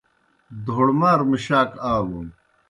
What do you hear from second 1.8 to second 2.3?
آلُن۔